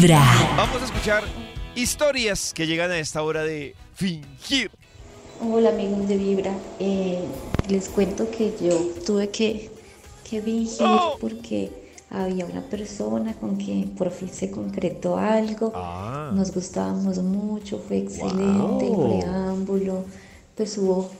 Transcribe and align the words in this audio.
Vibra. 0.00 0.22
Vamos 0.56 0.80
a 0.80 0.84
escuchar 0.84 1.24
historias 1.74 2.52
que 2.54 2.68
llegan 2.68 2.92
a 2.92 2.98
esta 2.98 3.20
hora 3.20 3.42
de 3.42 3.74
fingir. 3.94 4.70
Hola 5.40 5.70
amigos 5.70 6.06
de 6.06 6.16
Vibra, 6.16 6.52
Eh, 6.78 7.18
les 7.68 7.88
cuento 7.88 8.30
que 8.30 8.54
yo 8.62 8.76
tuve 9.04 9.28
que, 9.30 9.72
que 10.22 10.40
fingir 10.40 10.86
¡Oh! 10.86 11.16
porque 11.20 11.72
había 12.10 12.46
una 12.46 12.60
persona 12.60 13.34
con 13.34 13.56
quien 13.56 13.88
por 13.90 14.12
fin 14.12 14.28
se 14.32 14.52
concretó 14.52 15.16
algo, 15.18 15.72
Ah. 15.74 16.30
nos 16.32 16.52
gustábamos 16.54 17.18
mucho, 17.18 17.82
fue 17.88 17.98
excelente 17.98 18.86
el 18.86 18.96
preámbulo, 19.20 20.04
pues 20.56 20.78
hubo 20.78 21.10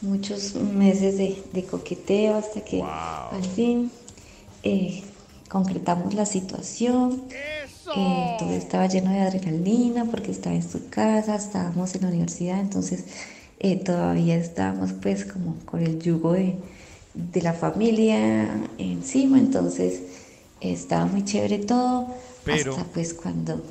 muchos 0.00 0.56
meses 0.56 1.16
de, 1.16 1.40
de 1.52 1.64
coqueteo 1.64 2.38
hasta 2.38 2.60
que 2.60 2.82
al 2.82 3.44
fin 3.54 3.92
eh, 4.64 5.00
concretamos 5.48 6.12
la 6.14 6.26
situación. 6.26 7.22
Eh, 7.96 8.36
todo 8.38 8.50
estaba 8.50 8.86
lleno 8.86 9.10
de 9.10 9.20
adrenalina 9.20 10.04
porque 10.06 10.30
estaba 10.30 10.54
en 10.56 10.68
su 10.68 10.88
casa, 10.88 11.36
estábamos 11.36 11.94
en 11.94 12.02
la 12.02 12.08
universidad, 12.08 12.60
entonces 12.60 13.04
eh, 13.60 13.76
todavía 13.76 14.36
estábamos 14.36 14.92
pues 14.94 15.24
como 15.24 15.56
con 15.64 15.80
el 15.82 16.00
yugo 16.00 16.32
de, 16.32 16.56
de 17.14 17.42
la 17.42 17.52
familia 17.52 18.48
encima, 18.78 19.38
entonces 19.38 20.00
eh, 20.60 20.72
estaba 20.72 21.06
muy 21.06 21.24
chévere 21.24 21.58
todo, 21.58 22.08
Pero- 22.44 22.72
hasta 22.76 22.84
pues 22.92 23.14
cuando 23.14 23.62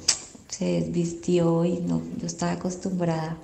se 0.49 0.65
desvistió 0.81 1.65
y 1.65 1.79
no, 1.79 2.01
yo 2.19 2.27
estaba 2.27 2.51
acostumbrada 2.53 3.35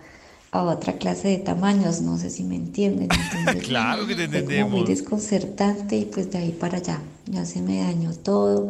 a 0.51 0.63
otra 0.63 0.93
clase 0.93 1.27
de 1.29 1.37
tamaños, 1.37 2.01
no 2.01 2.17
sé 2.17 2.29
si 2.29 2.43
me 2.43 2.55
entienden. 2.55 3.09
entonces, 3.11 3.63
Claro 3.67 4.05
que 4.07 4.15
te 4.15 4.27
fue 4.27 4.43
como 4.43 4.69
muy 4.69 4.79
entendemos. 4.79 4.87
desconcertante 4.89 5.97
y 5.97 6.05
pues 6.05 6.31
de 6.31 6.37
ahí 6.37 6.51
para 6.51 6.77
allá 6.77 7.01
ya 7.25 7.45
se 7.45 7.61
me 7.61 7.79
dañó 7.81 8.13
todo 8.13 8.69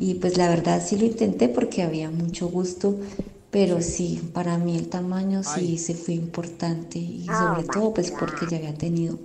y 0.00 0.14
pues 0.14 0.36
la 0.36 0.48
verdad 0.48 0.82
sí 0.84 0.96
lo 0.96 1.06
intenté 1.06 1.48
porque 1.48 1.82
había 1.82 2.10
mucho 2.10 2.48
gusto 2.48 2.98
pero 3.50 3.80
sí. 3.80 4.20
para 4.34 4.58
mí 4.58 4.76
el 4.76 4.88
tamaño 4.88 5.42
sí 5.42 5.78
se 5.78 5.94
fue 5.94 6.14
importante 6.14 6.98
y 6.98 7.26
sobre 7.26 7.64
todo 7.64 7.94
pues 7.94 8.10
porque 8.10 8.46
ya 8.50 8.58
había 8.58 8.74
tenido 8.74 9.18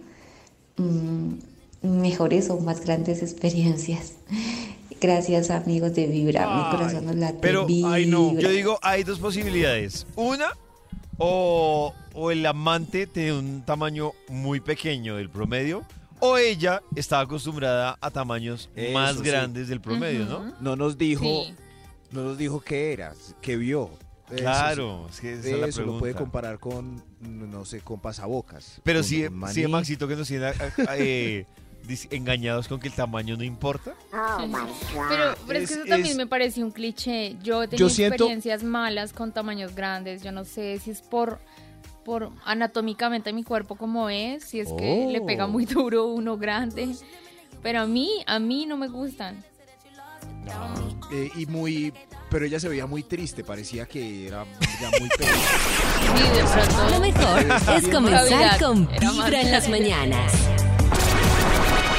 mm, 0.77 1.33
mejores 1.81 2.49
o 2.49 2.59
más 2.59 2.81
grandes 2.81 3.21
experiencias. 3.21 4.13
Gracias 5.01 5.49
amigos 5.49 5.93
de 5.95 6.07
Vibra. 6.07 6.47
Mi 6.47 6.77
corazón 6.77 7.05
no 7.05 7.13
late 7.13 7.39
Pero, 7.41 7.67
ay 7.85 8.05
no, 8.05 8.39
yo 8.39 8.49
digo, 8.49 8.79
hay 8.81 9.03
dos 9.03 9.19
posibilidades. 9.19 10.07
Una, 10.15 10.47
o, 11.17 11.93
o 12.13 12.31
el 12.31 12.45
amante 12.45 13.05
tiene 13.07 13.33
un 13.33 13.63
tamaño 13.65 14.13
muy 14.29 14.61
pequeño 14.61 15.17
del 15.17 15.29
promedio, 15.29 15.83
o 16.25 16.37
ella 16.37 16.81
estaba 16.95 17.23
acostumbrada 17.23 17.97
a 17.99 18.09
tamaños 18.11 18.69
Eso 18.75 18.93
más 18.93 19.17
sí. 19.17 19.23
grandes 19.23 19.67
del 19.67 19.81
promedio, 19.81 20.25
¿no? 20.25 20.53
No 20.61 20.75
nos 20.75 20.97
dijo, 20.97 21.23
Sí. 21.23 21.53
no 22.11 22.23
nos 22.23 22.37
dijo 22.37 22.61
qué 22.61 22.93
era, 22.93 23.13
qué 23.41 23.57
vio. 23.57 23.89
Eso 24.31 24.37
Claro, 24.41 25.07
es 25.09 25.19
que 25.19 25.33
sí. 25.35 25.39
esa 25.47 25.55
es 25.55 25.61
la 25.61 25.67
Eso 25.67 25.81
lo 25.81 25.99
puede 25.99 26.13
pregunta. 26.13 26.19
comparar 26.19 26.59
con, 26.59 27.03
no 27.19 27.65
sé, 27.65 27.81
con 27.81 27.99
pasabocas. 27.99 28.79
Pero 28.83 28.99
con 28.99 29.03
sí, 29.09 29.25
un 29.25 29.33
maní. 29.35 29.53
sí, 29.53 29.67
Maxito, 29.67 30.07
que 30.07 30.15
nos 30.15 30.27
tiene 30.27 30.51
eh, 30.97 31.45
dis- 31.87 32.07
engañados 32.09 32.67
con 32.69 32.79
que 32.79 32.87
el 32.87 32.93
tamaño 32.93 33.35
no 33.35 33.43
importa. 33.43 33.93
Pero, 35.09 35.35
pero 35.45 35.59
es, 35.59 35.63
Es- 35.65 35.69
que 35.69 35.75
eso 35.81 35.85
también 35.89 36.11
es- 36.11 36.17
me 36.17 36.27
parece 36.27 36.63
un 36.63 36.71
cliché. 36.71 37.35
Yo 37.43 37.63
he 37.63 37.67
tenido 37.67 37.87
Yo 37.87 37.93
siento- 37.93 38.15
experiencias 38.15 38.63
malas 38.63 39.13
con 39.13 39.31
tamaños 39.33 39.75
grandes. 39.75 40.23
Yo 40.23 40.31
no 40.31 40.45
sé 40.45 40.79
si 40.79 40.91
es 40.91 41.01
por, 41.01 41.39
por 42.05 42.29
anatómicamente 42.45 43.31
mi 43.33 43.43
cuerpo 43.43 43.75
como 43.75 44.09
es, 44.09 44.43
si 44.43 44.59
es 44.59 44.69
que 44.73 45.07
le 45.09 45.21
pega 45.21 45.45
Oh. 45.45 45.49
muy 45.49 45.65
duro 45.65 46.05
uno 46.07 46.37
grande. 46.37 46.89
Pero 47.61 47.81
a 47.81 47.85
mí, 47.85 48.23
a 48.27 48.39
mí 48.39 48.65
no 48.65 48.75
me 48.77 48.87
gustan. 48.87 49.43
Eh, 51.11 51.29
y 51.35 51.45
muy, 51.45 51.93
pero 52.29 52.45
ella 52.45 52.59
se 52.59 52.67
veía 52.67 52.85
muy 52.85 53.03
triste, 53.03 53.43
parecía 53.43 53.85
que 53.85 54.27
era 54.27 54.45
ya 54.81 54.89
muy 54.99 55.09
pronto. 55.17 56.91
Lo 56.91 56.99
mejor 56.99 57.75
es 57.77 57.87
comenzar 57.87 58.59
con 58.59 58.87
Vibra 58.99 59.41
en 59.41 59.51
las 59.51 59.69
mañanas. 59.69 60.33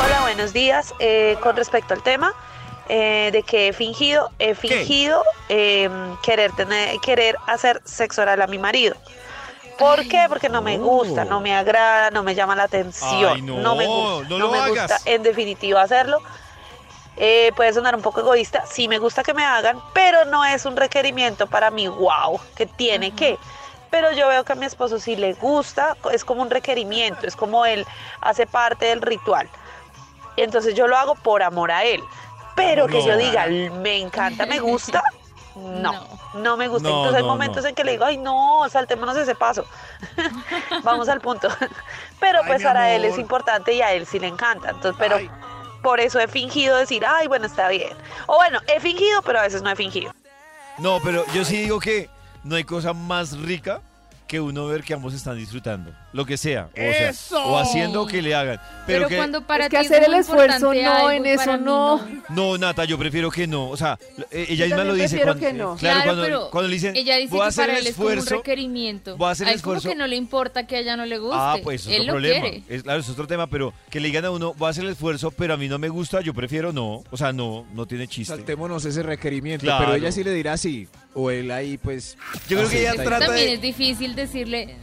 Hola, 0.04 0.20
buenos 0.22 0.52
días. 0.52 0.92
Eh, 0.98 1.36
con 1.42 1.56
respecto 1.56 1.94
al 1.94 2.02
tema 2.02 2.34
eh, 2.88 3.30
de 3.32 3.42
que 3.42 3.68
he 3.68 3.72
fingido, 3.72 4.30
he 4.38 4.54
fingido 4.54 5.22
eh, 5.48 5.88
querer 6.22 6.52
tener, 6.52 6.98
querer 7.00 7.36
hacer 7.46 7.80
sexo 7.84 8.22
oral 8.22 8.42
a 8.42 8.46
mi 8.46 8.58
marido. 8.58 8.96
¿Por 9.78 10.06
qué? 10.08 10.26
Porque 10.28 10.48
no 10.48 10.62
me 10.62 10.78
gusta, 10.78 11.24
no 11.24 11.40
me 11.40 11.54
agrada, 11.54 12.10
no 12.10 12.22
me 12.22 12.34
llama 12.34 12.54
la 12.54 12.64
atención, 12.64 13.32
Ay, 13.34 13.42
no, 13.42 13.74
me 13.74 13.86
gusta, 13.86 14.28
no 14.38 14.50
me 14.50 14.58
hagas. 14.58 14.70
gusta 14.70 14.98
en 15.04 15.22
definitiva 15.22 15.82
hacerlo. 15.82 16.22
Eh, 17.16 17.52
puede 17.54 17.72
sonar 17.72 17.94
un 17.94 18.02
poco 18.02 18.20
egoísta, 18.20 18.64
sí 18.66 18.88
me 18.88 18.98
gusta 18.98 19.22
que 19.22 19.34
me 19.34 19.44
hagan, 19.44 19.80
pero 19.92 20.24
no 20.24 20.44
es 20.44 20.64
un 20.66 20.76
requerimiento 20.76 21.46
para 21.46 21.70
mí, 21.70 21.86
wow, 21.86 22.40
que 22.56 22.66
tiene 22.66 23.12
que. 23.12 23.38
Pero 23.90 24.10
yo 24.12 24.26
veo 24.28 24.44
que 24.44 24.52
a 24.52 24.56
mi 24.56 24.66
esposo 24.66 24.98
sí 24.98 25.14
le 25.14 25.34
gusta, 25.34 25.96
es 26.12 26.24
como 26.24 26.42
un 26.42 26.50
requerimiento, 26.50 27.26
es 27.26 27.36
como 27.36 27.64
él 27.64 27.86
hace 28.20 28.46
parte 28.46 28.86
del 28.86 29.00
ritual. 29.00 29.48
Entonces 30.36 30.74
yo 30.74 30.88
lo 30.88 30.96
hago 30.96 31.14
por 31.14 31.44
amor 31.44 31.70
a 31.70 31.84
él. 31.84 32.02
Pero 32.56 32.86
que 32.86 33.04
yo 33.04 33.16
diga, 33.16 33.46
me 33.46 33.98
encanta, 33.98 34.46
me 34.46 34.58
gusta, 34.60 35.02
no, 35.56 35.92
no, 35.92 36.18
No. 36.34 36.56
me 36.56 36.68
gusta. 36.68 36.88
No, 36.88 36.96
Entonces 36.98 37.22
hay 37.22 37.28
momentos 37.28 37.62
no. 37.62 37.68
en 37.68 37.74
que 37.74 37.84
le 37.84 37.92
digo, 37.92 38.04
ay 38.04 38.16
no, 38.18 38.66
saltémonos 38.70 39.16
ese 39.16 39.34
paso. 39.34 39.64
Vamos 40.82 41.08
al 41.08 41.20
punto. 41.20 41.48
Pero 42.20 42.40
Ay, 42.42 42.46
pues 42.48 42.62
para 42.62 42.90
él 42.92 43.04
es 43.04 43.18
importante 43.18 43.72
y 43.72 43.82
a 43.82 43.92
él 43.92 44.06
sí 44.06 44.18
le 44.18 44.28
encanta. 44.28 44.70
Entonces, 44.70 44.96
pero 44.98 45.16
Ay. 45.16 45.30
por 45.82 46.00
eso 46.00 46.18
he 46.20 46.26
fingido 46.28 46.76
decir, 46.76 47.04
ay, 47.06 47.26
bueno, 47.28 47.46
está 47.46 47.68
bien. 47.68 47.96
O 48.26 48.36
bueno, 48.36 48.60
he 48.66 48.80
fingido, 48.80 49.20
pero 49.22 49.40
a 49.40 49.42
veces 49.42 49.60
no 49.62 49.70
he 49.70 49.76
fingido. 49.76 50.12
No, 50.78 50.98
pero 51.04 51.24
yo 51.34 51.44
sí 51.44 51.56
digo 51.58 51.78
que 51.80 52.08
no 52.44 52.56
hay 52.56 52.64
cosa 52.64 52.92
más 52.94 53.38
rica 53.38 53.80
que 54.26 54.40
uno 54.40 54.66
ver 54.66 54.82
que 54.82 54.94
ambos 54.94 55.12
están 55.14 55.36
disfrutando. 55.36 55.92
Lo 56.12 56.24
que 56.24 56.36
sea. 56.38 56.68
O, 56.72 56.76
sea, 57.12 57.40
o 57.44 57.58
haciendo 57.58 58.06
que 58.06 58.22
le 58.22 58.34
hagan. 58.34 58.58
Pero, 58.86 59.00
Pero, 59.00 59.08
que, 59.08 59.16
cuando 59.16 59.42
para 59.46 59.64
Es 59.64 59.70
que 59.70 59.78
ti 59.80 59.86
hacer 59.86 60.00
muy 60.08 60.14
el 60.14 60.20
esfuerzo 60.20 60.72
no, 60.74 61.10
en 61.10 61.26
eso 61.26 61.56
mí 61.58 61.64
no. 61.64 62.08
No, 62.30 62.56
Nata, 62.58 62.84
yo 62.84 62.98
prefiero 62.98 63.30
que 63.30 63.46
no. 63.46 63.68
O 63.68 63.76
sea, 63.76 63.98
eh, 64.30 64.46
ella 64.48 64.66
Yo 64.66 64.76
misma 64.76 64.84
lo 64.84 64.94
dice. 64.94 65.08
prefiero 65.18 65.32
cuando, 65.32 65.46
que 65.46 65.52
no. 65.52 65.76
Claro, 65.76 65.78
Claro, 65.78 66.02
cuando, 66.04 66.22
pero 66.22 66.50
cuando 66.50 66.68
le 66.68 66.74
dicen, 66.74 66.96
ella 66.96 67.16
dice 67.16 67.30
voy 67.30 67.40
a 67.40 67.42
que 67.44 67.48
hacer 67.48 67.66
para 67.66 67.78
el 67.78 67.84
él 67.84 67.86
es 67.90 67.96
como 67.96 68.06
un 68.08 68.12
esfuerzo. 68.18 68.36
requerimiento. 68.36 69.16
voy 69.18 69.28
a 69.28 69.30
hacer 69.32 69.48
el 69.48 69.54
Hay 69.54 69.60
como 69.60 69.74
esfuerzo. 69.76 69.88
que 69.90 69.94
no 70.00 70.06
le 70.06 70.16
importa 70.16 70.66
que 70.66 70.76
a 70.76 70.78
ella 70.80 70.96
no 70.96 71.04
le 71.06 71.18
guste. 71.18 71.36
Ah, 71.38 71.56
pues 71.62 71.86
es 71.86 72.00
otro 72.00 72.12
problema. 72.12 72.46
Es, 72.68 72.82
claro, 72.82 73.00
es 73.00 73.08
otro 73.10 73.26
tema, 73.26 73.46
pero 73.48 73.74
que 73.90 74.00
le 74.00 74.08
digan 74.08 74.24
a 74.24 74.30
uno, 74.30 74.54
voy 74.54 74.68
a 74.68 74.70
hacer 74.70 74.84
el 74.84 74.90
esfuerzo, 74.90 75.30
pero 75.32 75.54
a 75.54 75.56
mí 75.56 75.68
no 75.68 75.78
me 75.78 75.88
gusta, 75.90 76.20
yo 76.22 76.32
prefiero 76.32 76.72
no. 76.72 77.02
O 77.10 77.16
sea, 77.16 77.32
no, 77.32 77.66
no 77.74 77.84
tiene 77.86 78.08
chiste. 78.08 78.34
Saltémonos 78.34 78.84
ese 78.86 79.02
requerimiento, 79.02 79.64
Claro. 79.66 79.84
pero 79.84 79.96
ella 79.96 80.10
sí 80.12 80.24
le 80.24 80.32
dirá 80.32 80.56
sí. 80.56 80.88
O 81.14 81.30
él 81.30 81.50
ahí, 81.50 81.78
pues. 81.78 82.16
Yo 82.48 82.58
creo 82.58 82.68
que 82.68 82.80
ella 82.80 82.94
trata 83.02 83.26
También 83.26 83.46
de- 83.48 83.54
es 83.54 83.60
difícil 83.60 84.14
decirle, 84.16 84.76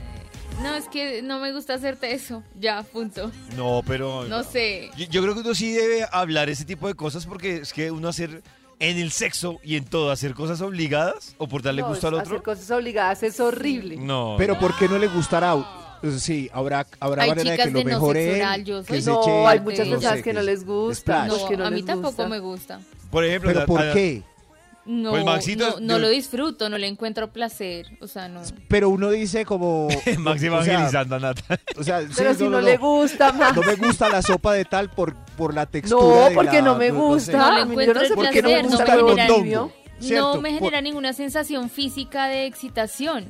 no, 0.64 0.76
es 0.76 0.88
que 0.88 1.22
no 1.22 1.40
me 1.40 1.52
gusta 1.52 1.74
hacerte 1.74 2.14
eso. 2.14 2.44
Ya, 2.60 2.84
punto. 2.84 3.32
No, 3.58 3.82
pero. 3.86 4.26
No 4.26 4.44
sé. 4.44 4.90
Yo, 4.98 5.06
yo 5.10 5.22
creo 5.22 5.34
que 5.34 5.42
uno 5.42 5.54
sí 5.56 5.72
debe 5.74 6.06
hablar 6.12 6.50
ese 6.50 6.64
tipo 6.66 6.88
de 6.88 6.94
cosas 6.94 7.26
porque 7.26 7.58
es 7.58 7.74
que 7.74 7.92
uno 7.92 8.08
hacer 8.08 8.42
en 8.80 8.98
el 8.98 9.12
sexo 9.12 9.60
y 9.64 9.76
en 9.76 9.86
todo, 9.86 10.10
hacer 10.10 10.34
cosas 10.34 10.62
obligadas 10.62 11.36
o 11.38 11.48
por 11.48 11.62
darle 11.62 11.82
No, 11.84 11.90
gusto 11.90 12.08
al 12.08 12.16
Hacer 12.20 12.28
otro. 12.34 12.44
cosas 12.44 12.72
obligadas 12.72 13.22
es 13.24 13.40
horrible. 13.40 13.98
No. 13.98 14.36
Pero 14.38 14.58
¿por 14.58 14.76
qué 14.78 14.88
no 14.88 14.98
le 14.98 15.08
gustará? 15.08 15.56
Sí, 16.18 16.50
habrá, 16.52 16.88
habrá 17.00 17.24
Hay 17.24 17.30
manera 17.30 17.52
de 17.52 17.58
chicas 17.58 17.68
que 17.68 17.72
lo 17.74 17.78
de 17.80 17.86
no 17.86 17.90
mejore 17.92 18.84
que 18.88 19.02
se 19.02 19.12
No, 19.12 19.22
eche, 19.22 19.32
hay 19.46 19.60
muchas 19.60 19.86
no 19.88 19.92
personas 19.94 20.18
sé, 20.18 20.24
que 20.24 20.34
no 20.34 20.42
les 20.42 20.66
gusta. 20.66 21.26
splash. 21.28 21.48
que 21.48 21.58
no 21.58 21.66
a 21.66 21.70
mí 21.70 21.76
les 21.78 21.86
tampoco 21.86 22.08
gusta. 22.24 22.28
me 22.28 22.40
gusta. 22.40 22.80
por 23.12 23.24
ejemplo, 23.24 23.50
Pero 23.50 23.60
la- 23.60 23.66
¿por 23.68 23.82
a- 23.82 23.94
qué? 23.94 24.24
No, 24.86 25.12
Pues, 25.12 25.24
Maxito, 25.24 25.70
no, 25.72 25.80
no 25.80 25.94
yo- 25.94 26.00
lo 26.00 26.10
disfruto, 26.10 26.68
no 26.70 26.78
le 26.78 26.88
encuentro 26.88 27.32
placer. 27.32 27.86
O 28.02 28.08
sea, 28.08 28.28
no. 28.28 28.42
Pero 28.68 28.90
uno 28.90 29.10
dice 29.12 29.46
como... 29.46 29.88
Sea, 30.04 30.14
evangelizando 30.16 31.16
a 31.18 31.20
Nata. 31.20 31.60
O 31.78 31.84
sea, 31.84 32.02
sí, 32.02 32.08
Pero 32.18 32.34
si 32.34 32.48
no, 32.48 32.60
le 32.62 32.78
gusta 32.78 33.32
más. 33.32 33.56
No 33.56 33.62
me 33.62 33.76
gusta 33.76 34.10
la 34.10 34.22
sopa 34.22 34.54
de 34.54 34.66
tal 34.66 34.90
por, 34.90 35.16
por 35.38 35.54
la 35.54 35.66
textura 35.68 36.02
No, 36.02 36.30
de 36.30 36.36
porque 36.36 36.56
la- 36.58 36.62
no 36.62 36.76
me 36.76 36.88
sé. 36.88 36.92
gusta. 36.92 37.38
No 37.38 37.54
le 37.56 37.62
A 37.62 37.66
mí 37.66 37.72
encuentro 37.74 37.94
yo 37.94 38.00
no 38.02 38.06
sé 38.08 38.14
el 38.14 38.16
por 38.16 38.30
qué 38.32 38.42
no 38.42 38.50
me 38.50 38.54
placer, 38.56 38.64
no 38.72 38.78
gusta 38.78 38.86
me 38.96 39.00
el 39.02 39.08
genera- 39.08 39.28
mondongo. 39.38 39.74
¿cierto? 40.00 40.36
No 40.36 40.42
me 40.42 40.54
genera 40.54 40.82
ninguna 40.82 41.14
sensación 41.14 41.70
física 41.70 42.26
de 42.28 42.48
excitación. 42.48 43.26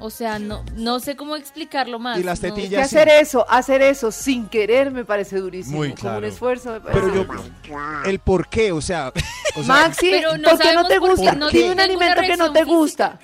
O 0.00 0.10
sea, 0.10 0.38
no, 0.38 0.64
no 0.76 1.00
sé 1.00 1.16
cómo 1.16 1.34
explicarlo 1.34 1.98
más. 1.98 2.18
Y 2.18 2.22
las 2.22 2.40
no. 2.42 2.54
tetillas. 2.54 2.78
Que 2.88 2.98
hacer 2.98 3.08
eso, 3.08 3.44
hacer 3.48 3.82
eso 3.82 4.12
sin 4.12 4.48
querer 4.48 4.90
me 4.92 5.04
parece 5.04 5.38
durísimo. 5.38 5.78
Muy 5.78 5.88
Como 5.90 6.00
claro. 6.00 6.18
un 6.18 6.24
esfuerzo 6.24 6.72
me 6.72 6.80
parece 6.80 7.00
Pero 7.00 7.24
yo... 7.24 8.08
El 8.08 8.18
por 8.20 8.48
qué, 8.48 8.70
o 8.70 8.80
sea... 8.80 9.12
o 9.56 9.62
sea, 9.62 9.66
Maxi, 9.66 10.10
Pero 10.10 10.38
no 10.38 10.50
¿por 10.50 10.58
qué 10.58 10.74
no 10.74 10.86
te 10.86 10.98
gusta? 10.98 11.32
no 11.32 11.48
Dime 11.48 11.58
tiene 11.58 11.72
un 11.72 11.80
alimento 11.80 12.20
que 12.22 12.36
no 12.36 12.52
te 12.52 12.64
gusta. 12.64 13.18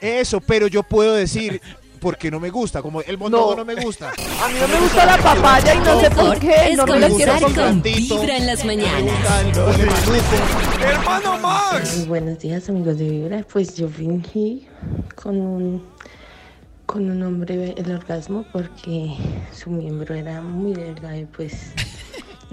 Eso, 0.00 0.40
pero 0.40 0.68
yo 0.68 0.82
puedo 0.82 1.14
decir... 1.14 1.60
Porque 2.04 2.30
no 2.30 2.38
me 2.38 2.50
gusta, 2.50 2.82
como 2.82 3.00
el 3.00 3.16
mondongo 3.16 3.52
no, 3.52 3.56
No. 3.56 3.64
me 3.64 3.76
gusta. 3.82 4.10
A 4.10 4.48
mí 4.48 4.54
no 4.60 4.68
me 4.68 4.78
gusta 4.78 5.06
la 5.06 5.16
papaya 5.16 5.74
y 5.74 5.78
no 5.78 6.00
sé 6.02 6.10
por 6.10 6.38
qué. 6.38 6.54
es 6.72 6.76
No 6.76 6.86
me 6.86 7.08
comprar. 7.08 7.40
con. 7.54 7.82
Vibra 7.82 8.36
en 8.36 8.46
las 8.46 8.62
mañanas. 8.62 9.14
gusta. 10.06 10.86
¡Hermano 10.86 11.38
Max! 11.38 11.96
Muy 11.96 12.06
buenos 12.06 12.38
días 12.40 12.68
amigos 12.68 12.98
de 12.98 13.08
Vibra. 13.08 13.42
Pues 13.50 13.74
yo 13.74 13.88
fingí 13.88 14.66
con 15.14 15.40
un, 15.40 15.82
con 16.84 17.10
un 17.10 17.22
hombre 17.22 17.74
el 17.74 17.90
orgasmo 17.92 18.44
porque 18.52 19.16
su 19.54 19.70
miembro 19.70 20.14
era 20.14 20.42
muy 20.42 20.74
delgado 20.74 21.16
y 21.16 21.24
pues 21.24 21.72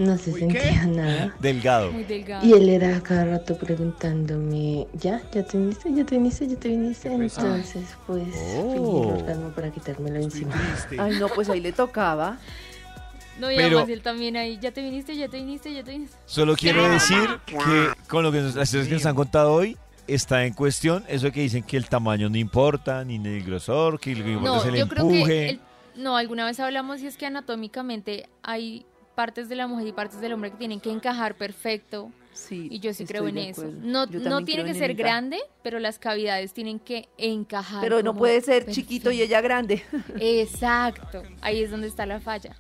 no 0.02 0.18
se 0.18 0.32
Uy, 0.32 0.48
¿qué? 0.48 0.60
sentía 0.62 0.86
nada. 0.88 1.36
Delgado. 1.40 1.92
Muy 1.92 2.04
delgado. 2.04 2.46
Y 2.46 2.54
él 2.54 2.70
era 2.70 2.98
a 2.98 3.02
cada 3.02 3.26
rato 3.26 3.58
preguntándome, 3.58 4.88
¿ya? 4.94 5.22
¿Ya 5.32 5.44
te 5.44 5.58
viniste? 5.58 5.94
¿Ya 5.94 6.06
te 6.06 6.18
viniste? 6.18 6.48
¿Ya 6.48 6.56
te 6.58 6.70
viniste? 6.70 7.08
Entonces, 7.08 7.84
pues, 8.08 8.24
Oh. 8.58 8.74
fingí 8.74 9.10
el 9.10 9.22
orgasmo 9.22 9.50
para 9.52 9.70
quitármelo 9.72 10.16
encima. 10.18 10.54
triste. 10.54 10.98
Ay, 11.00 11.18
no, 11.20 11.28
pues 11.30 11.50
ahí 11.50 11.62
le 11.62 11.72
tocaba. 11.72 12.38
No, 13.40 13.52
y 13.52 13.56
Pero- 13.56 13.78
además 13.80 13.90
él 13.90 14.02
también 14.02 14.38
ahí, 14.38 14.60
ya 14.62 14.72
te 14.72 14.82
viniste, 14.84 15.16
ya 15.16 15.28
te 15.28 15.38
viniste, 15.38 15.74
ya 15.74 15.84
te 15.84 15.92
viniste. 15.92 16.16
Solo 16.26 16.56
quiero 16.56 16.88
decir 16.90 17.18
que 17.46 17.90
con 18.08 18.24
lo 18.24 18.32
que 18.32 18.42
nos, 18.42 18.56
las 18.56 18.68
historias 18.68 18.88
que 18.88 18.94
nos 18.96 19.06
han 19.06 19.16
contado 19.16 19.54
hoy 19.54 19.78
está 20.08 20.46
en 20.46 20.54
cuestión 20.54 21.04
eso 21.08 21.28
de 21.28 21.32
que 21.32 21.42
dicen 21.42 21.64
que 21.64 21.78
el 21.78 21.88
tamaño 21.88 22.30
no 22.30 22.38
importa, 22.38 23.04
ni 23.06 23.16
el 23.16 23.44
grosor, 23.44 24.00
que 24.00 24.14
lo 24.16 24.24
que 24.26 24.32
importa 24.34 24.58
es 24.58 24.64
No, 24.66 24.70
el 24.74 24.80
yo 24.80 24.88
creo 24.88 25.04
empuje. 25.10 25.26
que, 25.26 25.50
el- 25.50 25.60
no, 25.96 26.18
alguna 26.18 26.46
vez 26.46 26.60
hablamos 26.60 27.02
y 27.02 27.08
es 27.08 27.18
que 27.18 27.26
anatómicamente 27.26 28.28
hay 28.44 28.86
partes 29.16 29.50
de 29.50 29.56
la 29.56 29.68
mujer 29.68 29.88
y 29.88 29.92
partes 29.92 30.20
del 30.22 30.34
hombre 30.34 30.52
que 30.52 30.58
tienen 30.58 30.80
que 30.80 30.92
encajar 30.92 31.36
perfecto 31.36 32.12
Sí. 32.34 32.70
y 32.72 32.80
yo 32.80 32.94
sí 32.94 33.06
creo 33.06 33.28
en 33.28 33.38
eso. 33.38 33.66
No, 33.82 34.06
no 34.06 34.44
tiene 34.46 34.64
que 34.64 34.74
ser 34.74 34.94
grande, 34.96 35.38
pero 35.64 35.80
las 35.80 36.00
cavidades 36.00 36.54
tienen 36.54 36.80
que 36.80 37.10
encajar. 37.18 37.82
Pero 37.82 38.02
no 38.02 38.16
puede 38.16 38.40
ser 38.40 38.66
perfecto. 38.66 38.72
chiquito 38.74 39.12
y 39.12 39.22
ella 39.22 39.42
grande. 39.42 39.84
Exacto, 40.20 41.24
ahí 41.42 41.62
es 41.62 41.70
donde 41.72 41.88
está 41.88 42.06
la 42.06 42.22
falla. 42.22 42.56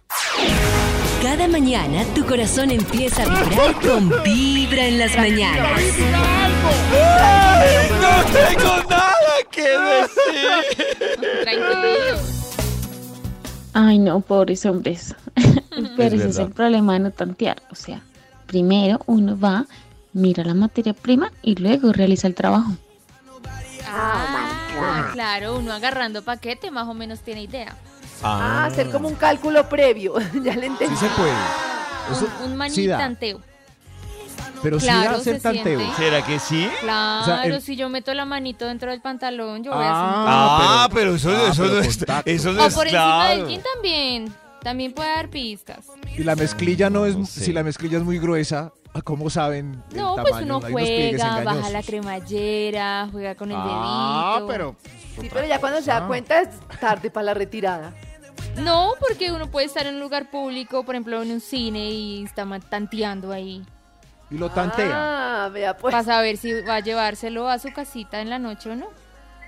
Cada 1.24 1.48
mañana 1.48 2.03
tu 2.13 2.25
corazón 2.25 2.71
empieza 2.71 3.24
a 3.24 3.44
vibrar 3.44 3.74
con 3.80 4.09
Vibra 4.24 4.88
en 4.88 4.98
las 5.00 5.15
mañanas. 5.15 5.81
¡No 8.01 8.24
tengo 8.33 8.89
nada 8.89 9.36
que 9.51 9.62
decir! 9.62 10.51
Ay, 13.74 14.00
no, 14.00 14.19
pobres 14.19 14.65
hombres. 14.65 15.15
Pero 15.97 16.15
ese 16.15 16.29
es 16.29 16.38
el 16.38 16.51
problema 16.51 16.94
de 16.94 17.00
no 17.00 17.12
tantear. 17.12 17.62
O 17.71 17.75
sea, 17.75 18.01
primero 18.45 19.00
uno 19.06 19.39
va, 19.39 19.65
mira 20.13 20.44
la 20.44 20.53
materia 20.53 20.94
prima 20.94 21.31
y 21.41 21.56
luego 21.56 21.91
realiza 21.94 22.27
el 22.27 22.35
trabajo. 22.35 22.71
Ah, 23.88 25.09
claro, 25.13 25.57
uno 25.57 25.73
agarrando 25.73 26.21
paquete 26.23 26.71
más 26.71 26.88
o 26.88 26.94
menos 26.94 27.19
tiene 27.21 27.44
idea. 27.44 27.75
Ah, 28.23 28.65
hacer 28.65 28.89
como 28.91 29.07
un 29.07 29.15
cálculo 29.15 29.68
previo. 29.68 30.13
ya 30.44 30.56
le 30.56 30.62
Sí 30.62 30.68
entendí. 30.68 30.95
se 30.95 31.07
puede. 31.09 31.31
Eso 32.12 32.27
Un, 32.44 32.51
un 32.62 32.69
sí 32.69 32.88
manitanteo. 32.88 33.41
pero 34.62 34.79
sí 34.79 34.85
Claro, 34.85 35.12
da 35.13 35.17
hacer 35.17 35.35
se 35.38 35.41
tanteo. 35.41 35.79
siente. 35.79 35.95
¿Será 35.97 36.25
que 36.25 36.39
sí? 36.39 36.69
Claro, 36.81 37.21
O 37.21 37.25
sea, 37.25 37.44
el- 37.45 37.62
si 37.62 37.75
yo 37.75 37.89
meto 37.89 38.13
la 38.13 38.25
manito 38.25 38.65
dentro 38.65 38.91
del 38.91 39.01
pantalón, 39.01 39.63
yo 39.63 39.71
voy 39.71 39.83
a 39.83 39.89
Ah, 39.91 40.88
pero- 40.89 41.15
pero, 41.15 41.15
eso, 41.15 41.29
ah, 41.31 41.50
eso 41.51 41.63
pero 41.63 41.74
no 41.75 41.79
es, 41.81 42.06
eso 42.25 42.53
no 42.53 42.63
O 42.63 42.65
es 42.67 42.74
por 42.75 42.85
encima 42.88 43.03
claro. 43.03 43.39
del 43.39 43.47
jean 43.50 43.62
también. 43.74 44.33
También 44.61 44.93
puede 44.93 45.09
dar 45.09 45.29
pistas. 45.29 45.85
Y 46.17 46.23
la 46.23 46.35
mezclilla 46.35 46.89
no 46.89 47.05
es, 47.05 47.15
No 47.17 47.25
sé. 47.25 47.41
si 47.45 47.51
la 47.53 47.63
mezclilla 47.63 47.97
es 47.97 48.03
muy 48.03 48.19
gruesa, 48.19 48.71
¿cómo 49.03 49.29
saben 49.29 49.81
el 49.91 49.97
No, 49.97 50.15
tamaño? 50.15 50.23
pues 50.23 50.43
uno 50.43 50.61
Hay 50.63 50.71
juega, 50.71 51.43
baja 51.43 51.69
la 51.69 51.81
cremallera, 51.81 53.09
juega 53.11 53.35
con 53.35 53.51
el 53.51 53.57
Ah, 53.59 54.33
dedito. 54.35 54.47
pero... 54.47 54.75
Sí, 55.19 55.29
pero 55.33 55.47
ya 55.47 55.59
cuando 55.59 55.81
se 55.81 55.91
da 55.91 56.07
cuenta 56.07 56.41
es 56.41 56.49
tarde 56.79 57.09
para 57.11 57.25
la 57.25 57.33
retirada. 57.33 57.93
No, 58.57 58.93
porque 58.99 59.31
uno 59.31 59.47
puede 59.49 59.65
estar 59.65 59.85
en 59.87 59.95
un 59.95 60.01
lugar 60.01 60.29
público, 60.29 60.83
por 60.83 60.95
ejemplo 60.95 61.21
en 61.21 61.31
un 61.31 61.41
cine 61.41 61.89
y 61.89 62.23
está 62.23 62.45
tanteando 62.69 63.31
ahí. 63.31 63.63
Y 64.29 64.37
lo 64.37 64.49
tantea. 64.49 65.45
Ah, 65.45 65.49
vea 65.49 65.75
pues. 65.75 65.91
Para 65.91 66.03
saber 66.03 66.37
si 66.37 66.53
va 66.61 66.75
a 66.75 66.79
llevárselo 66.79 67.49
a 67.49 67.59
su 67.59 67.71
casita 67.73 68.21
en 68.21 68.29
la 68.29 68.39
noche 68.39 68.69
o 68.69 68.75
no. 68.75 68.87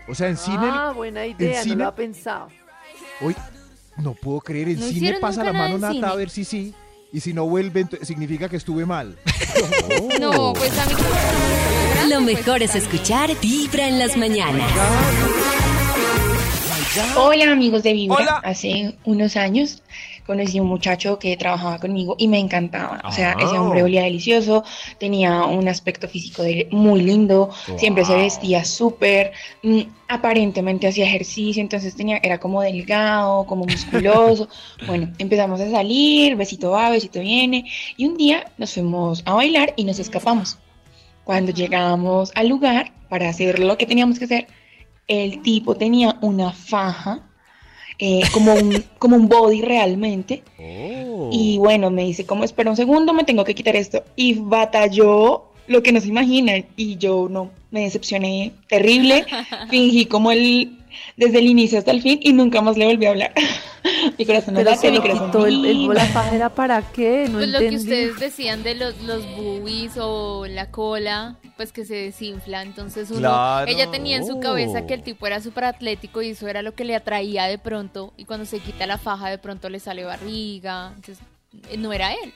O 0.08 0.16
sea, 0.16 0.28
en 0.28 0.38
cine... 0.38 0.68
Ah, 0.70 0.92
buena 0.94 1.26
idea, 1.26 1.60
no 1.60 1.64
cine- 1.64 1.76
lo 1.84 1.88
ha 1.88 1.96
pensado. 1.96 2.48
Uy, 3.22 3.36
no 3.98 4.14
puedo 4.14 4.40
creer, 4.42 4.70
en 4.70 4.80
¿No 4.80 4.88
cine 4.88 5.14
pasa 5.20 5.44
la 5.44 5.54
mano 5.54 5.78
nata 5.78 6.10
a 6.10 6.16
ver 6.16 6.30
si 6.30 6.46
sí. 6.46 6.74
Y 7.12 7.20
si 7.20 7.32
no 7.34 7.46
vuelve, 7.46 7.86
ent- 7.86 8.04
significa 8.04 8.50
que 8.50 8.58
estuve 8.58 8.86
mal. 8.86 9.16
No, 10.20 10.54
pues 10.54 10.76
a 10.80 10.86
mí 10.88 10.94
como 10.96 11.10
no 11.10 11.16
me 12.04 12.10
Lo 12.10 12.22
pues, 12.24 12.38
mejor 12.38 12.64
es 12.64 12.74
escuchar 12.74 13.30
Vibra 13.40 13.88
en 13.88 14.00
las 14.00 14.18
mañanas. 14.18 14.72
Hola 17.16 17.52
amigos 17.52 17.84
de 17.84 17.94
Vibra. 17.94 18.16
Hola. 18.18 18.42
Hace 18.44 18.96
unos 19.04 19.36
años 19.38 19.84
conocí 20.26 20.58
a 20.58 20.62
un 20.62 20.68
muchacho 20.70 21.20
que 21.20 21.36
trabajaba 21.38 21.80
conmigo 21.80 22.16
y 22.18 22.28
me 22.28 22.40
encantaba. 22.40 23.02
O 23.06 23.12
sea, 23.12 23.34
ese 23.34 23.56
Ah. 23.56 23.62
hombre 23.62 23.84
olía 23.84 24.04
delicioso, 24.04 24.64
tenía 25.00 25.44
un 25.46 25.68
aspecto 25.68 26.08
físico 26.08 26.44
de- 26.44 26.68
muy 26.72 27.02
lindo, 27.02 27.50
siempre 27.78 28.06
se 28.06 28.16
vestía 28.16 28.64
súper, 28.64 29.32
mm, 29.64 29.82
aparentemente 30.08 30.88
hacía 30.88 31.06
ejercicio, 31.06 31.62
entonces 31.62 31.96
tenía, 31.96 32.20
era 32.24 32.40
como 32.40 32.62
delgado, 32.62 33.46
como 33.46 33.66
musculoso. 33.66 34.48
bueno, 34.88 35.12
empezamos 35.18 35.60
a 35.60 35.70
salir, 35.70 36.36
besito 36.36 36.72
va, 36.72 36.90
besito 36.90 37.20
viene, 37.20 37.66
y 37.98 38.06
un 38.06 38.16
día 38.18 38.46
nos 38.58 38.74
fuimos 38.74 39.24
a 39.26 39.34
bailar 39.34 39.74
y 39.76 39.84
nos 39.84 40.00
escapamos. 40.00 40.58
Cuando 41.24 41.52
llegamos 41.52 42.32
al 42.36 42.48
lugar 42.50 42.92
para 43.10 43.30
hacer 43.30 43.60
lo 43.60 43.78
que 43.78 43.86
teníamos 43.86 44.20
que 44.20 44.26
hacer, 44.26 44.48
el 45.08 45.42
tipo 45.42 45.76
tenía 45.76 46.18
una 46.22 46.52
faja, 46.52 47.22
eh, 48.06 48.22
como, 48.34 48.54
un, 48.54 48.84
como 49.00 49.16
un 49.16 49.30
body 49.30 49.62
realmente. 49.62 50.44
Y 51.32 51.58
bueno, 51.58 51.90
me 51.90 52.04
dice, 52.04 52.26
como 52.26 52.44
espera 52.44 52.70
un 52.70 52.76
segundo, 52.76 53.14
me 53.14 53.24
tengo 53.24 53.46
que 53.46 53.56
quitar 53.56 53.78
esto. 53.78 54.04
Y 54.18 54.34
batalló 54.34 55.46
lo 55.68 55.82
que 55.82 55.94
no 55.94 56.02
se 56.02 56.10
imagina. 56.10 56.54
Y 56.76 56.98
yo 56.98 57.30
no, 57.30 57.52
me 57.72 57.84
decepcioné 57.84 58.52
terrible. 58.68 59.26
Fingí 59.70 60.06
como 60.06 60.32
el, 60.32 60.78
desde 61.16 61.40
el 61.40 61.48
inicio 61.48 61.80
hasta 61.80 61.92
el 61.92 62.02
fin 62.02 62.20
y 62.22 62.34
nunca 62.34 62.62
más 62.62 62.76
le 62.76 62.88
volví 62.88 63.06
a 63.06 63.12
hablar. 63.12 63.34
mi 64.18 64.26
corazón 64.26 64.54
no 64.54 64.60
Pero 64.60 64.70
late, 64.72 64.82
se 64.82 64.92
mi 64.92 64.98
lo 64.98 65.02
corazón 65.02 65.26
quitó 65.28 65.46
el, 65.46 65.66
el 65.66 65.78
vibra. 65.78 66.04
la 66.04 66.10
faja 66.10 66.36
era 66.36 66.50
para 66.50 66.82
qué, 66.92 67.26
no 67.32 67.38
Pues 67.40 67.50
lo 67.50 67.60
que 67.60 67.76
ustedes 67.76 68.20
decían 68.20 68.64
de 68.64 68.76
los, 68.76 69.02
los 69.04 69.26
boobies 69.36 69.94
o 69.98 70.46
la 70.48 70.70
cola, 70.72 71.36
pues 71.58 71.72
que 71.72 71.86
se 71.86 71.96
desinfla. 71.96 72.62
Entonces 72.62 73.10
uno, 73.12 73.20
Claro. 73.20 73.70
ella 73.70 73.92
tenía 73.92 74.18
en 74.18 74.26
su 74.26 74.40
cabeza 74.40 74.86
que 74.86 74.94
el 74.96 75.02
Oh. 75.02 75.04
tipo 75.04 75.28
era 75.28 75.42
súper 75.42 75.66
atlético 75.66 76.22
y 76.22 76.30
eso 76.30 76.48
era 76.48 76.62
lo 76.62 76.74
que 76.76 76.86
le 76.86 76.96
atraía 76.96 77.46
de 77.46 77.58
pronto. 77.58 78.14
Y 78.18 78.26
cuando 78.26 78.46
se 78.46 78.60
quita 78.60 78.86
la 78.88 78.98
faja 78.98 79.30
de 79.30 79.38
pronto 79.38 79.70
le 79.70 79.80
sale 79.80 80.04
barriga. 80.06 80.88
Entonces 80.96 81.20
eh, 81.70 81.78
no 81.78 81.92
era 81.94 82.14
él. 82.14 82.34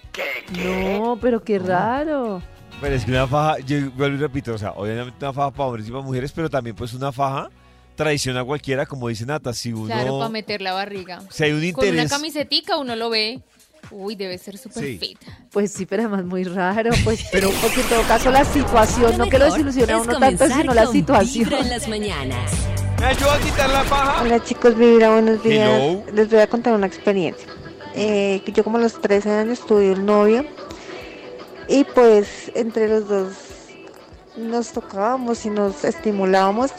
No, 0.63 1.17
pero 1.21 1.43
qué 1.43 1.59
raro. 1.59 2.41
Pero 2.79 2.95
es 2.95 3.05
que 3.05 3.11
una 3.11 3.25
faja, 3.25 3.59
yo 3.59 3.89
vuelvo 3.91 4.17
y 4.17 4.19
repito, 4.19 4.53
o 4.53 4.57
sea, 4.57 4.71
obviamente 4.73 5.13
una 5.25 5.33
faja 5.33 5.51
para 5.51 5.65
hombres 5.69 5.87
y 5.87 5.91
para 5.91 6.03
mujeres, 6.03 6.31
pero 6.31 6.49
también 6.49 6.75
pues 6.75 6.93
una 6.93 7.11
faja 7.11 7.49
traiciona 7.97 8.39
a 8.41 8.43
cualquiera, 8.45 8.85
como 8.85 9.09
dice 9.09 9.25
Nata, 9.25 9.51
si 9.53 9.73
uno... 9.73 9.87
Claro, 9.87 10.19
para 10.19 10.29
meter 10.29 10.61
la 10.61 10.71
barriga. 10.73 11.21
Si 11.29 11.43
hay 11.43 11.51
un 11.51 11.71
Con 11.73 11.83
una 11.83 11.89
interés... 11.89 12.11
camisetica 12.11 12.77
uno 12.77 12.95
lo 12.95 13.09
ve. 13.09 13.41
Uy, 13.91 14.15
debe 14.15 14.37
ser 14.37 14.57
súper 14.57 14.83
Sí. 14.83 14.97
fit. 14.97 15.17
Pues 15.51 15.71
sí, 15.71 15.85
pero 15.85 16.03
además 16.03 16.23
muy 16.25 16.43
raro. 16.43 16.91
Pues, 17.03 17.25
pero 17.31 17.49
porque 17.61 17.81
en 17.81 17.87
todo 17.87 18.03
caso 18.03 18.31
la 18.31 18.45
situación, 18.45 19.17
no 19.17 19.27
que 19.29 19.39
lo 19.39 19.45
desilusiona 19.45 19.95
a 19.95 20.01
uno 20.01 20.19
tanto, 20.19 20.47
sino 20.47 20.73
la 20.73 20.85
situación. 20.87 21.45
Vibra 21.49 21.59
en 21.59 21.69
las 21.69 21.87
mañanas. 21.87 22.51
¿Me 22.99 23.05
ayuda 23.07 23.35
a 23.35 23.39
quitar 23.39 23.69
la 23.69 23.83
faja? 23.83 24.23
Hola 24.23 24.43
chicos, 24.43 24.75
Vibra, 24.77 25.11
buenos 25.11 25.43
días. 25.43 25.69
Hello. 25.81 26.03
Les 26.13 26.29
voy 26.29 26.39
a 26.39 26.47
contar 26.47 26.73
una 26.73 26.87
experiencia. 26.87 27.47
Eh, 27.95 28.41
que 28.45 28.51
yo 28.51 28.63
como 28.63 28.77
a 28.77 28.81
los 28.81 28.99
13 29.01 29.29
años 29.31 29.65
tuve 29.65 29.91
un 29.91 30.05
novio 30.05 30.45
y 31.67 31.83
pues 31.83 32.51
entre 32.53 32.87
los 32.87 33.07
dos 33.07 33.33
nos 34.37 34.71
tocábamos 34.71 35.45
y 35.45 35.49
nos 35.49 35.83
estimulábamos, 35.83 36.71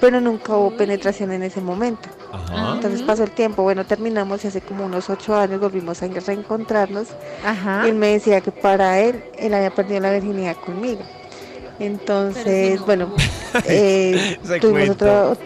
pero 0.00 0.20
nunca 0.20 0.56
hubo 0.56 0.76
penetración 0.76 1.32
en 1.32 1.42
ese 1.42 1.60
momento. 1.60 2.08
Ajá. 2.32 2.74
Entonces 2.74 3.02
pasó 3.02 3.24
el 3.24 3.30
tiempo, 3.30 3.62
bueno, 3.62 3.84
terminamos 3.84 4.44
y 4.44 4.48
hace 4.48 4.60
como 4.60 4.84
unos 4.84 5.08
8 5.08 5.36
años 5.36 5.60
volvimos 5.60 6.02
a 6.02 6.08
reencontrarnos 6.08 7.08
Ajá. 7.44 7.82
y 7.84 7.90
él 7.90 7.96
me 7.96 8.08
decía 8.08 8.40
que 8.40 8.52
para 8.52 9.00
él, 9.00 9.24
él 9.38 9.54
había 9.54 9.74
perdido 9.74 10.00
la 10.00 10.12
virginidad 10.12 10.56
conmigo. 10.56 11.00
Entonces, 11.78 12.80
no 12.80 12.86
bueno, 12.86 13.14
eh, 13.64 14.38
tuvimos 14.60 14.90
otro 14.90 15.36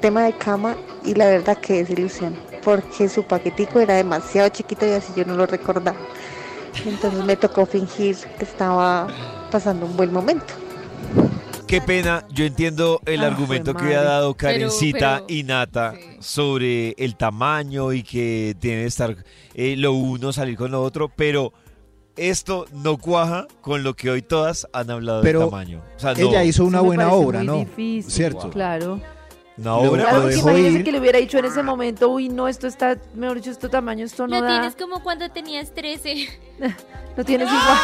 tema 0.00 0.24
de 0.24 0.32
cama 0.32 0.76
y 1.04 1.14
la 1.14 1.26
verdad 1.26 1.58
que 1.58 1.80
es 1.80 1.90
ilusión, 1.90 2.34
porque 2.64 3.08
su 3.08 3.24
paquetico 3.24 3.80
era 3.80 3.94
demasiado 3.94 4.48
chiquito 4.48 4.86
y 4.86 4.92
así 4.92 5.12
yo 5.16 5.24
no 5.24 5.34
lo 5.34 5.46
recordaba. 5.46 5.98
Entonces 6.84 7.24
me 7.24 7.36
tocó 7.36 7.66
fingir 7.66 8.16
que 8.38 8.44
estaba 8.44 9.08
pasando 9.50 9.86
un 9.86 9.96
buen 9.96 10.12
momento. 10.12 10.54
Qué 11.68 11.82
pena, 11.82 12.24
yo 12.32 12.46
entiendo 12.46 13.00
el 13.04 13.22
Ah, 13.22 13.26
argumento 13.26 13.74
que 13.74 13.80
ha 13.94 13.98
madre. 13.98 14.04
dado 14.04 14.34
Karencita 14.34 15.22
pero- 15.26 15.38
y 15.38 15.42
Nata 15.42 15.92
sí. 15.94 16.16
sobre 16.20 16.94
el 16.96 17.14
tamaño 17.14 17.92
y 17.92 18.02
que 18.02 18.56
tiene 18.58 18.80
que 18.82 18.86
estar 18.86 19.14
eh, 19.54 19.74
lo 19.76 19.92
uno 19.92 20.32
salir 20.32 20.56
con 20.56 20.70
lo 20.70 20.82
otro, 20.82 21.10
pero 21.14 21.52
esto 22.16 22.64
no 22.72 22.96
cuaja 22.96 23.46
con 23.60 23.82
lo 23.82 23.94
que 23.94 24.08
hoy 24.10 24.22
todas 24.22 24.66
han 24.72 24.90
hablado 24.90 25.20
Pero 25.22 25.40
del 25.40 25.50
tamaño. 25.50 25.82
O 25.96 26.00
sea, 26.00 26.14
no, 26.14 26.20
Ella 26.20 26.42
hizo 26.42 26.64
una 26.64 26.80
buena 26.80 27.12
obra, 27.12 27.40
muy 27.40 27.46
¿no? 27.46 27.56
difícil, 27.58 28.10
Cierto. 28.10 28.48
Claro. 28.50 29.00
una 29.58 29.74
obra. 29.74 30.02
Claro, 30.04 30.22
porque 30.22 30.36
imagínese 30.38 30.78
ir. 30.78 30.84
que 30.84 30.92
le 30.92 31.00
hubiera 31.00 31.18
dicho 31.18 31.36
en 31.38 31.44
ese 31.44 31.62
momento, 31.62 32.08
uy, 32.08 32.28
no, 32.30 32.48
esto 32.48 32.66
está, 32.66 32.96
mejor 33.14 33.36
dicho, 33.36 33.50
esto 33.50 33.68
tamaño, 33.68 34.06
esto 34.06 34.26
no 34.26 34.36
Lo 34.40 34.42
da. 34.42 34.48
tienes 34.60 34.74
como 34.76 35.02
cuando 35.02 35.28
tenías 35.30 35.74
13. 35.74 36.28
Lo 37.16 37.24
tienes 37.24 37.48
igual. 37.48 37.76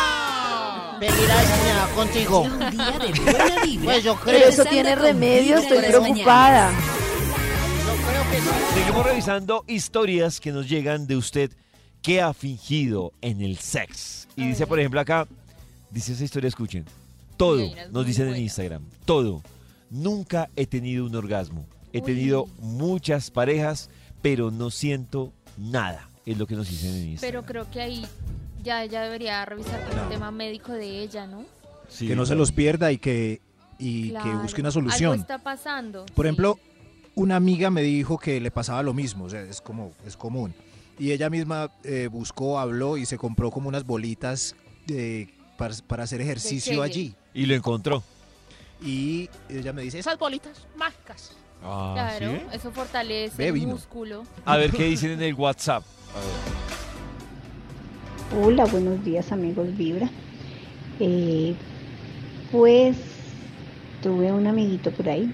Contigo. 1.94 2.40
Un 2.40 2.70
día 2.70 2.98
de 2.98 3.20
buena 3.20 3.62
vibra. 3.62 3.84
Pues 3.84 4.04
yo 4.04 4.16
creo. 4.16 4.38
Pero 4.38 4.50
eso 4.50 4.64
tiene 4.64 4.96
remedio, 4.96 5.58
estoy 5.58 5.78
preocupada. 5.78 6.72
Que. 8.30 8.74
Seguimos 8.80 9.06
revisando 9.06 9.64
historias 9.68 10.40
que 10.40 10.50
nos 10.50 10.68
llegan 10.68 11.06
de 11.06 11.16
usted 11.16 11.50
¿Qué 12.04 12.20
ha 12.20 12.34
fingido 12.34 13.14
en 13.22 13.40
el 13.40 13.56
sex? 13.56 14.28
Y 14.36 14.46
dice, 14.48 14.66
por 14.66 14.78
ejemplo, 14.78 15.00
acá, 15.00 15.26
dice 15.90 16.12
esa 16.12 16.22
historia, 16.22 16.48
escuchen. 16.48 16.84
Todo, 17.38 17.66
nos 17.92 18.04
dicen 18.04 18.28
en. 18.28 18.42
Instagram, 18.42 18.84
todo. 19.06 19.42
Nunca 19.88 20.50
he 20.54 20.66
tenido 20.66 21.06
un 21.06 21.16
orgasmo. 21.16 21.64
He 21.94 22.02
tenido 22.02 22.44
muchas 22.58 23.30
parejas, 23.30 23.88
pero 24.20 24.50
no 24.50 24.70
siento 24.70 25.32
nada. 25.56 26.10
Es 26.26 26.36
lo 26.36 26.46
que 26.46 26.56
nos 26.56 26.68
dicen 26.68 26.90
en 26.90 27.08
Instagram. 27.12 27.42
Pero 27.42 27.46
creo 27.46 27.70
que 27.70 27.80
ahí 27.80 28.06
ya 28.64 28.82
ella 28.82 29.02
debería 29.02 29.44
revisar 29.44 29.80
todo 29.88 30.02
el 30.02 30.08
tema 30.08 30.30
médico 30.30 30.72
de 30.72 31.00
ella, 31.00 31.26
¿no? 31.26 31.44
Sí, 31.88 32.08
que 32.08 32.16
no 32.16 32.26
se 32.26 32.34
los 32.34 32.50
pierda 32.50 32.90
y 32.90 32.98
que, 32.98 33.40
y 33.78 34.10
que 34.10 34.30
busque 34.42 34.60
una 34.60 34.70
Algo 34.70 34.80
solución. 34.80 35.20
está 35.20 35.38
pasando. 35.38 36.06
Por 36.14 36.24
sí. 36.24 36.28
ejemplo, 36.28 36.58
una 37.14 37.36
amiga 37.36 37.70
me 37.70 37.82
dijo 37.82 38.18
que 38.18 38.40
le 38.40 38.50
pasaba 38.50 38.82
lo 38.82 38.92
mismo, 38.94 39.24
o 39.26 39.30
sea, 39.30 39.42
es 39.42 39.60
como 39.60 39.92
es 40.06 40.16
común. 40.16 40.54
Y 40.98 41.12
ella 41.12 41.28
misma 41.30 41.70
eh, 41.84 42.08
buscó, 42.10 42.58
habló 42.58 42.96
y 42.96 43.04
se 43.06 43.18
compró 43.18 43.50
como 43.50 43.68
unas 43.68 43.84
bolitas 43.84 44.56
de- 44.86 45.28
para, 45.58 45.74
para 45.86 46.04
hacer 46.04 46.20
ejercicio 46.20 46.82
allí. 46.82 47.14
Y 47.34 47.46
lo 47.46 47.54
encontró. 47.54 48.02
Y 48.82 49.28
ella 49.48 49.72
me 49.72 49.82
dice, 49.82 49.98
Esas 49.98 50.18
bolitas 50.18 50.66
mágicas. 50.76 51.32
Ah, 51.62 51.92
Claro, 51.94 52.32
¿sí? 52.32 52.42
eso 52.52 52.70
fortalece 52.72 53.36
Ve, 53.36 53.48
el 53.60 53.66
músculo. 53.66 54.24
A 54.44 54.56
ver 54.56 54.70
qué 54.70 54.84
dicen 54.84 55.12
en 55.12 55.22
el 55.22 55.34
WhatsApp. 55.34 55.82
Hola, 58.36 58.64
buenos 58.66 59.04
días 59.04 59.30
amigos 59.30 59.76
Vibra. 59.76 60.10
Eh, 60.98 61.56
pues 62.50 62.96
tuve 64.00 64.32
un 64.32 64.48
amiguito 64.48 64.90
por 64.90 65.08
ahí 65.08 65.32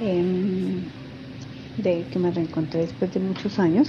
em, 0.00 0.84
de 1.76 2.06
que 2.08 2.18
me 2.20 2.30
reencontré 2.30 2.82
después 2.82 3.12
de 3.12 3.18
muchos 3.18 3.58
años. 3.58 3.88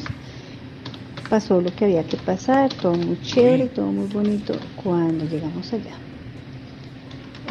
Pasó 1.30 1.62
lo 1.62 1.70
que 1.76 1.86
había 1.86 2.04
que 2.04 2.18
pasar, 2.18 2.74
todo 2.74 2.94
muy 2.94 3.22
chévere, 3.22 3.68
todo 3.70 3.88
muy 3.88 4.08
bonito 4.08 4.54
cuando 4.84 5.26
llegamos 5.26 5.72
allá. 5.72 5.94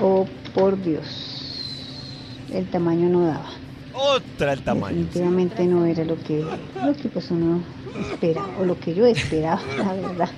Oh, 0.02 0.26
por 0.52 0.82
Dios, 0.82 2.36
el 2.48 2.68
tamaño 2.68 3.08
no 3.08 3.24
daba. 3.26 3.50
Otra 3.92 4.52
el 4.52 4.62
tamaño. 4.62 4.96
Definitivamente 4.96 5.64
no 5.66 5.86
era 5.86 6.04
lo 6.04 6.16
que, 6.16 6.44
lo 6.84 6.92
que 6.94 7.08
pues 7.08 7.30
uno 7.30 7.62
espera, 8.10 8.44
o 8.58 8.64
lo 8.64 8.80
que 8.80 8.94
yo 8.94 9.06
esperaba, 9.06 9.62
la 9.78 9.92
verdad. 9.94 10.30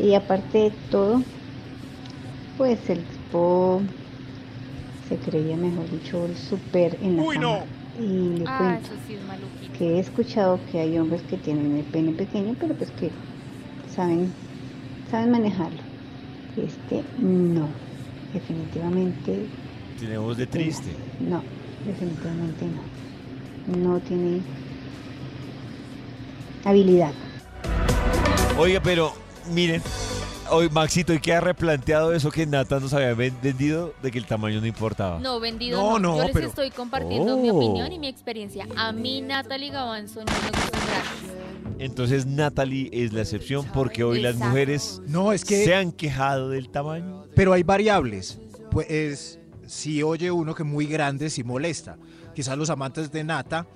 Y 0.00 0.14
aparte 0.14 0.58
de 0.58 0.70
todo, 0.90 1.22
pues 2.58 2.78
el 2.90 2.98
tipo 3.04 3.82
se 5.08 5.16
creía, 5.16 5.56
mejor 5.56 5.90
dicho, 5.90 6.24
el 6.26 6.36
super 6.36 6.96
en 7.02 7.16
la 7.18 7.22
Uy, 7.22 7.34
cama. 7.36 7.46
no. 7.48 7.82
Y 8.02 8.38
le 8.38 8.44
Ah, 8.46 8.56
cuento 8.58 8.86
eso 8.86 8.94
sí 9.06 9.14
es 9.14 9.78
que 9.78 9.96
he 9.96 9.98
escuchado 10.00 10.58
que 10.70 10.80
hay 10.80 10.98
hombres 10.98 11.20
que 11.28 11.36
tienen 11.36 11.76
el 11.76 11.84
pene 11.84 12.12
pequeño, 12.12 12.54
pero 12.58 12.74
pues 12.74 12.90
que 12.92 13.10
saben, 13.94 14.32
saben 15.10 15.30
manejarlo. 15.30 15.80
Este, 16.56 17.02
no, 17.18 17.68
definitivamente 18.32 19.46
Tiene 19.98 20.16
voz 20.18 20.36
de 20.38 20.46
triste. 20.46 20.90
no, 21.20 21.42
definitivamente 21.86 22.64
no. 22.64 22.82
No 23.92 24.00
tiene 24.00 24.40
habilidad. 26.64 27.12
Oiga, 28.58 28.80
pero 28.82 29.12
miren, 29.50 29.82
hoy 30.50 30.68
Maxito, 30.70 31.12
¿y 31.12 31.20
qué 31.20 31.34
ha 31.34 31.40
replanteado 31.40 32.12
eso 32.14 32.30
que 32.30 32.46
Nata 32.46 32.80
nos 32.80 32.92
había 32.94 33.14
ven- 33.14 33.36
vendido 33.42 33.94
de 34.02 34.10
que 34.10 34.18
el 34.18 34.26
tamaño 34.26 34.60
no 34.60 34.66
importaba? 34.66 35.18
No, 35.18 35.40
vendido 35.40 35.80
No, 35.80 35.98
no. 35.98 36.10
no, 36.12 36.16
Yo 36.18 36.24
les 36.24 36.32
pero- 36.32 36.48
estoy 36.48 36.70
compartiendo 36.70 37.36
mi 37.36 37.50
opinión 37.50 37.92
y 37.92 37.98
mi 37.98 38.08
experiencia. 38.08 38.66
A 38.76 38.92
mí, 38.92 39.20
Natalie 39.20 39.70
Gavanzo, 39.70 40.20
no 40.20 40.26
me. 40.32 41.84
Entonces 41.84 42.26
Natalie 42.26 42.90
es 42.92 43.12
la 43.12 43.22
excepción 43.22 43.66
porque 43.74 44.04
hoy 44.04 44.20
las 44.20 44.36
mujeres 44.36 45.00
no, 45.06 45.32
es 45.32 45.44
que... 45.44 45.64
se 45.64 45.74
han 45.74 45.90
quejado 45.90 46.50
del 46.50 46.68
tamaño. 46.68 47.24
Pero 47.34 47.52
hay 47.52 47.62
variables. 47.64 48.38
Pues 48.70 49.40
si 49.66 50.02
oye 50.02 50.30
uno 50.30 50.54
que 50.54 50.62
muy 50.64 50.86
grande, 50.86 51.28
sí 51.28 51.42
molesta. 51.42 51.96
Quizás 52.34 52.56
los 52.56 52.70
amantes 52.70 53.10
de 53.10 53.24
Nata 53.24 53.66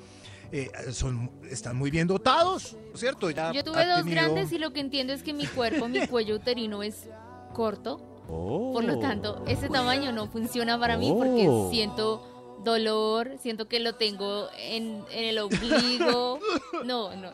eh, 0.52 0.70
son, 0.92 1.30
están 1.50 1.76
muy 1.76 1.90
bien 1.90 2.06
dotados, 2.06 2.76
¿cierto? 2.94 3.30
Ya 3.30 3.52
Yo 3.52 3.64
tuve 3.64 3.84
dos 3.86 3.98
tenido- 4.04 4.14
grandes 4.22 4.52
y 4.52 4.58
lo 4.58 4.72
que 4.72 4.80
entiendo 4.80 5.12
es 5.12 5.22
que 5.22 5.32
mi 5.32 5.46
cuerpo, 5.46 5.88
mi 5.88 6.06
cuello 6.08 6.36
uterino 6.36 6.82
es 6.82 7.08
corto. 7.54 7.98
Por 8.28 8.82
lo 8.82 8.98
tanto, 8.98 9.44
ese 9.46 9.68
tamaño 9.68 10.10
no 10.12 10.26
funciona 10.26 10.78
para 10.80 10.96
mí 10.96 11.12
porque 11.16 11.46
Oh. 11.48 11.70
siento 11.70 12.58
dolor, 12.64 13.30
siento 13.40 13.68
que 13.68 13.78
lo 13.78 13.94
tengo 13.94 14.48
en, 14.58 15.04
en 15.12 15.24
el 15.24 15.38
ombligo. 15.38 16.40
No, 16.84 17.14
no. 17.16 17.30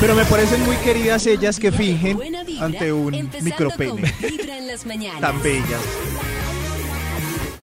Pero 0.00 0.14
me 0.14 0.24
parecen 0.24 0.62
muy 0.64 0.76
queridas 0.76 1.26
ellas 1.26 1.58
que 1.58 1.72
fingen 1.72 2.18
ante 2.60 2.92
un 2.92 3.30
micropene. 3.42 4.02
Tan 5.20 5.42
bellas. 5.42 5.80